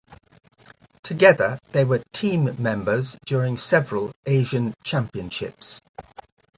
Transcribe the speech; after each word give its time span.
Together 1.03 1.59
they 1.73 1.85
were 1.85 2.01
team 2.11 2.55
members 2.57 3.19
during 3.27 3.55
several 3.55 4.11
Asian 4.25 4.73
Championships. 4.83 5.79